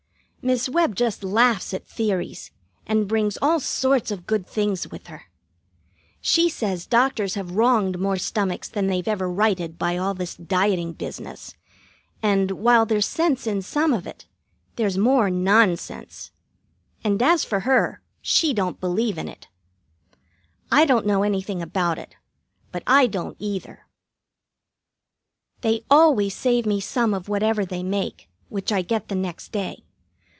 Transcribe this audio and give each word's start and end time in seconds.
Miss 0.43 0.67
Webb 0.67 0.95
just 0.95 1.23
laughs 1.23 1.71
at 1.71 1.85
theories, 1.85 2.49
and 2.87 3.07
brings 3.07 3.37
all 3.43 3.59
sorts 3.59 4.09
of 4.09 4.25
good 4.25 4.47
things 4.47 4.89
with 4.89 5.05
her. 5.05 5.25
She 6.19 6.49
says 6.49 6.87
doctors 6.87 7.35
have 7.35 7.51
wronged 7.51 7.99
more 7.99 8.17
stomachs 8.17 8.67
than 8.67 8.87
they've 8.87 9.07
ever 9.07 9.29
righted 9.29 9.77
by 9.77 9.97
all 9.97 10.15
this 10.15 10.35
dieting 10.35 10.93
business, 10.93 11.53
and, 12.23 12.49
while 12.53 12.87
there's 12.87 13.05
sense 13.05 13.45
in 13.45 13.61
some 13.61 13.93
of 13.93 14.07
it, 14.07 14.25
there's 14.77 14.97
more 14.97 15.29
nonsense; 15.29 16.31
and 17.03 17.21
as 17.21 17.43
for 17.45 17.59
her, 17.59 18.01
she 18.19 18.51
don't 18.51 18.81
believe 18.81 19.19
in 19.19 19.27
it. 19.27 19.47
I 20.71 20.85
don't 20.85 21.05
know 21.05 21.21
anything 21.21 21.61
about 21.61 21.99
it; 21.99 22.15
but 22.71 22.81
I 22.87 23.05
don't, 23.05 23.37
either. 23.39 23.85
They 25.61 25.83
always 25.91 26.33
save 26.33 26.65
me 26.65 26.79
some 26.81 27.13
of 27.13 27.29
whatever 27.29 27.63
they 27.63 27.83
make, 27.83 28.27
which 28.49 28.71
I 28.71 28.81
get 28.81 29.07
the 29.07 29.13
next 29.13 29.51
day. 29.51 29.83